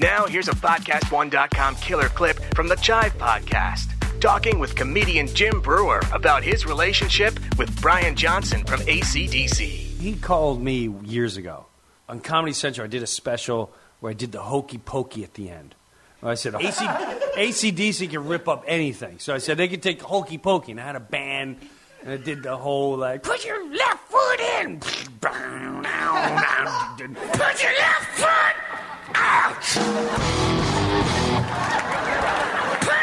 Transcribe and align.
Now, 0.00 0.26
here's 0.26 0.46
a 0.46 0.52
PodcastOne.com 0.52 1.74
killer 1.76 2.08
clip 2.08 2.38
from 2.54 2.68
the 2.68 2.76
Chive 2.76 3.18
Podcast, 3.18 4.20
talking 4.20 4.60
with 4.60 4.76
comedian 4.76 5.26
Jim 5.26 5.60
Breuer 5.60 6.00
about 6.12 6.44
his 6.44 6.64
relationship 6.66 7.36
with 7.58 7.80
Brian 7.82 8.14
Johnson 8.14 8.62
from 8.64 8.78
ACDC. 8.82 9.60
He 9.66 10.14
called 10.14 10.62
me 10.62 10.88
years 11.02 11.36
ago 11.36 11.66
on 12.08 12.20
Comedy 12.20 12.52
Central. 12.52 12.84
I 12.84 12.88
did 12.88 13.02
a 13.02 13.08
special 13.08 13.72
where 13.98 14.10
I 14.10 14.14
did 14.14 14.30
the 14.30 14.40
hokey 14.40 14.78
pokey 14.78 15.24
at 15.24 15.34
the 15.34 15.50
end. 15.50 15.74
I 16.22 16.34
said, 16.34 16.54
AC, 16.60 16.84
ACDC 16.86 18.10
can 18.10 18.28
rip 18.28 18.46
up 18.46 18.62
anything. 18.68 19.18
So 19.18 19.34
I 19.34 19.38
said, 19.38 19.56
they 19.56 19.66
could 19.66 19.82
take 19.82 20.00
hokey 20.00 20.38
pokey. 20.38 20.70
And 20.72 20.80
I 20.80 20.84
had 20.84 20.96
a 20.96 21.00
band, 21.00 21.56
and 22.02 22.12
I 22.12 22.18
did 22.18 22.44
the 22.44 22.56
whole, 22.56 22.96
like, 22.96 23.24
put 23.24 23.44
your 23.44 23.68
left 23.74 24.08
foot 24.08 24.40
in. 24.60 24.78
Put 25.18 25.32
your 27.62 27.72
left 27.72 28.04
foot 28.16 28.28
out. 28.28 28.47
Put 29.58 29.74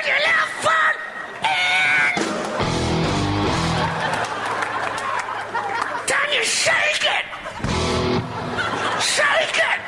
your 0.08 0.20
left 0.28 0.52
foot 0.64 0.96
in. 1.44 2.16
Then 6.08 6.28
you 6.34 6.44
shake 6.44 7.04
it. 7.04 7.26
Shake 9.02 9.60
it. 9.72 9.80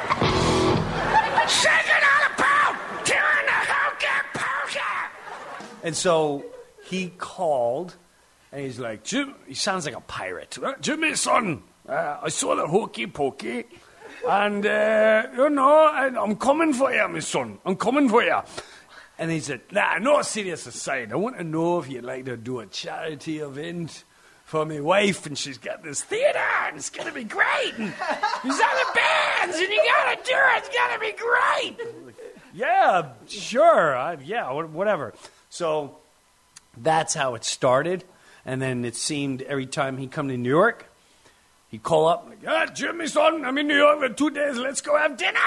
Shake 1.50 1.90
it 1.96 2.04
all 2.04 2.26
about. 2.36 2.74
Doing 3.06 3.46
the 3.46 3.60
hokey 3.72 4.18
pokey. 4.34 4.92
And 5.84 5.96
so 5.96 6.44
he 6.84 7.12
called, 7.18 7.96
and 8.52 8.62
he's 8.62 8.78
like, 8.80 9.04
Jim, 9.06 9.36
he 9.48 9.54
sounds 9.54 9.86
like 9.86 9.96
a 9.96 10.02
pirate. 10.02 10.58
"Uh, 10.62 10.74
Jimmy, 10.82 11.16
son, 11.16 11.64
uh, 11.88 12.18
I 12.24 12.28
saw 12.30 12.56
the 12.56 12.68
hokey 12.68 13.08
pokey, 13.08 13.64
and, 14.28 14.66
uh, 14.66 15.28
you 15.36 15.50
know, 15.50 15.92
and 15.96 16.18
I'm 16.18 16.36
coming 16.36 16.74
for 16.74 16.94
you, 16.94 17.08
my 17.08 17.20
son. 17.20 17.60
I'm 17.66 17.76
coming 17.76 18.10
for 18.10 18.24
you. 18.24 18.40
And 19.20 19.32
he 19.32 19.40
said, 19.40 19.62
nah, 19.72 19.98
no 19.98 20.22
serious 20.22 20.68
aside. 20.68 21.12
I 21.12 21.16
want 21.16 21.38
to 21.38 21.44
know 21.44 21.80
if 21.80 21.90
you'd 21.90 22.04
like 22.04 22.26
to 22.26 22.38
do 22.38 22.60
a 22.60 22.68
charity 22.68 23.40
event 23.40 24.04
for 24.46 24.66
my 24.66 24.80
wife, 24.80 25.26
and 25.26 25.38
she's 25.38 25.58
got 25.58 25.84
this 25.84 26.02
theater, 26.04 26.40
and 26.68 26.78
it's 26.78 26.90
going 26.90 27.08
to 27.08 27.14
be 27.14 27.24
great. 27.24 27.74
And 27.78 27.94
these 28.44 28.60
other 28.60 28.92
bands, 28.96 29.58
and 29.58 29.68
you 29.70 29.84
got 29.86 30.24
to 30.24 30.30
do 30.30 30.38
it. 30.38 30.58
It's 30.58 30.70
going 30.70 30.94
to 30.94 31.00
be 31.00 31.14
great. 31.18 32.16
Yeah, 32.54 33.10
sure. 33.28 33.98
I, 33.98 34.18
yeah, 34.24 34.52
whatever. 34.52 35.14
So 35.50 35.98
that's 36.78 37.14
how 37.14 37.36
it 37.36 37.44
started. 37.44 38.04
And 38.46 38.62
then 38.62 38.86
it 38.86 38.96
seemed 38.96 39.42
every 39.42 39.66
time 39.66 39.98
he'd 39.98 40.12
come 40.12 40.30
to 40.30 40.38
New 40.38 40.50
York, 40.50 40.86
he'd 41.70 41.84
call 41.84 42.08
up, 42.08 42.26
like, 42.30 42.40
ah, 42.48 42.66
Jimmy, 42.68 43.08
son, 43.08 43.44
I'm 43.46 43.58
in 43.58 43.68
New 43.68 43.78
York 43.78 44.00
for 44.00 44.10
two 44.10 44.30
days. 44.30 44.58
Let's 44.58 44.82
go 44.82 44.98
have 44.98 45.18
dinner. 45.18 45.40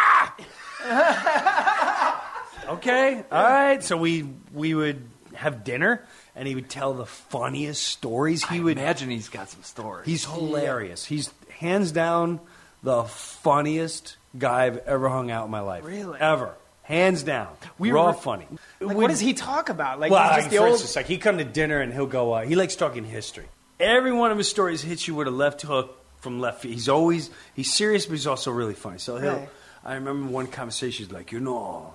okay, 2.74 3.24
all 3.30 3.42
right. 3.44 3.82
So 3.82 3.96
we 3.96 4.28
we 4.52 4.74
would 4.74 5.08
have 5.34 5.64
dinner, 5.64 6.04
and 6.34 6.46
he 6.48 6.54
would 6.54 6.68
tell 6.68 6.94
the 6.94 7.06
funniest 7.06 7.82
stories. 7.82 8.44
He 8.46 8.60
would 8.60 8.78
Imagine 8.78 9.10
he's 9.10 9.28
got 9.28 9.48
some 9.50 9.62
stories. 9.62 10.06
He's 10.06 10.24
hilarious. 10.24 11.04
He's 11.04 11.30
hands 11.58 11.92
down 11.92 12.40
the 12.82 13.04
funniest 13.04 14.16
guy 14.38 14.64
I've 14.66 14.78
ever 14.78 15.08
hung 15.08 15.30
out 15.30 15.44
in 15.44 15.50
my 15.50 15.60
life. 15.60 15.84
Really? 15.84 16.18
Ever. 16.18 16.54
Hands 16.82 17.22
down. 17.22 17.48
We 17.78 17.92
Raw 17.92 18.06
were- 18.08 18.12
funny. 18.14 18.46
Like, 18.80 18.96
what 18.96 19.08
does 19.10 19.20
he 19.20 19.32
talk 19.34 19.68
about? 19.68 20.00
Like, 20.00 20.10
well, 20.10 20.20
like, 20.26 20.36
just 20.38 20.50
the 20.50 20.56
for 20.56 20.62
old. 20.64 20.72
instance, 20.72 20.96
like 20.96 21.06
he 21.06 21.18
come 21.18 21.38
to 21.38 21.44
dinner 21.44 21.80
and 21.80 21.92
he'll 21.92 22.06
go. 22.06 22.32
Uh, 22.32 22.42
he 22.44 22.56
likes 22.56 22.74
talking 22.74 23.04
history. 23.04 23.44
Every 23.78 24.12
one 24.12 24.30
of 24.32 24.38
his 24.38 24.48
stories 24.48 24.82
hits 24.82 25.06
you 25.06 25.14
with 25.14 25.28
a 25.28 25.30
left 25.30 25.62
hook 25.62 25.96
from 26.20 26.40
left 26.40 26.62
field. 26.62 26.74
He's 26.74 26.88
always 26.88 27.30
he's 27.54 27.72
serious, 27.72 28.06
but 28.06 28.12
he's 28.12 28.26
also 28.26 28.50
really 28.50 28.74
funny. 28.74 28.98
So 28.98 29.18
he'll. 29.18 29.32
Right. 29.34 29.48
I 29.84 29.94
remember 29.94 30.30
one 30.30 30.46
conversation. 30.46 31.06
He's 31.06 31.12
like, 31.12 31.32
you 31.32 31.40
know, 31.40 31.94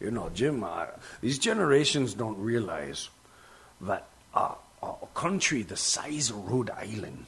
you 0.00 0.10
know, 0.10 0.30
Jim. 0.32 0.62
Uh, 0.62 0.86
these 1.20 1.38
generations 1.38 2.14
don't 2.14 2.38
realize 2.38 3.08
that 3.80 4.06
uh, 4.34 4.54
a 4.82 5.06
country 5.14 5.62
the 5.62 5.76
size 5.76 6.30
of 6.30 6.48
Rhode 6.48 6.70
Island 6.70 7.26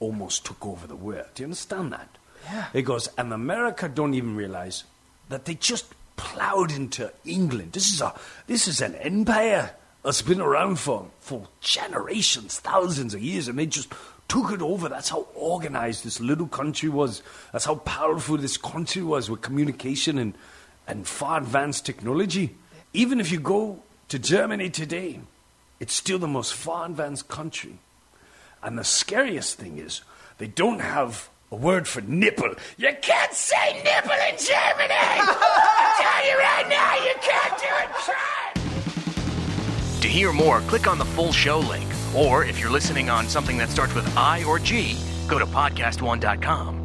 almost 0.00 0.44
took 0.44 0.64
over 0.66 0.86
the 0.86 0.96
world. 0.96 1.26
Do 1.34 1.42
you 1.42 1.46
understand 1.46 1.92
that? 1.92 2.08
Yeah. 2.44 2.66
He 2.72 2.82
goes, 2.82 3.08
and 3.16 3.32
America 3.32 3.88
don't 3.88 4.14
even 4.14 4.36
realize 4.36 4.84
that 5.28 5.44
they 5.44 5.54
just 5.54 5.94
plowed 6.16 6.72
into 6.72 7.12
England. 7.24 7.72
This 7.72 7.92
is 7.92 8.00
a 8.00 8.14
this 8.46 8.66
is 8.68 8.80
an 8.80 8.94
empire 8.96 9.72
that's 10.02 10.22
been 10.22 10.40
around 10.40 10.78
for, 10.78 11.08
for 11.20 11.48
generations, 11.60 12.58
thousands 12.58 13.14
of 13.14 13.22
years, 13.22 13.48
and 13.48 13.58
they 13.58 13.66
just 13.66 13.92
took 14.32 14.50
it 14.50 14.62
over. 14.62 14.88
That's 14.88 15.10
how 15.10 15.26
organized 15.34 16.04
this 16.04 16.18
little 16.18 16.48
country 16.48 16.88
was. 16.88 17.22
That's 17.52 17.66
how 17.66 17.74
powerful 17.74 18.38
this 18.38 18.56
country 18.56 19.02
was 19.02 19.28
with 19.28 19.42
communication 19.42 20.16
and, 20.16 20.32
and 20.88 21.06
far 21.06 21.36
advanced 21.36 21.84
technology. 21.84 22.56
Even 22.94 23.20
if 23.20 23.30
you 23.30 23.38
go 23.38 23.82
to 24.08 24.18
Germany 24.18 24.70
today, 24.70 25.20
it's 25.80 25.92
still 25.92 26.18
the 26.18 26.26
most 26.26 26.54
far 26.54 26.86
advanced 26.86 27.28
country. 27.28 27.78
And 28.62 28.78
the 28.78 28.84
scariest 28.84 29.58
thing 29.58 29.76
is, 29.76 30.00
they 30.38 30.46
don't 30.46 30.80
have 30.80 31.28
a 31.50 31.56
word 31.56 31.86
for 31.86 32.00
nipple. 32.00 32.54
You 32.78 32.96
can't 33.02 33.34
say 33.34 33.82
nipple 33.84 34.12
in 34.12 34.38
Germany! 34.38 34.94
I 34.98 35.92
tell 36.00 36.22
you 36.30 36.38
right 36.38 36.68
now, 36.70 36.94
you 37.04 37.14
can't 37.20 37.58
do 37.60 37.68
it. 37.84 37.90
Try! 38.06 38.40
To 40.00 40.08
hear 40.08 40.32
more, 40.32 40.60
click 40.62 40.86
on 40.86 40.96
the 40.96 41.04
full 41.04 41.32
show 41.32 41.58
link. 41.58 41.91
Or 42.14 42.44
if 42.44 42.58
you're 42.60 42.70
listening 42.70 43.10
on 43.10 43.28
something 43.28 43.56
that 43.58 43.70
starts 43.70 43.94
with 43.94 44.06
I 44.16 44.44
or 44.44 44.58
G, 44.58 44.96
go 45.28 45.38
to 45.38 45.46
podcastone.com. 45.46 46.81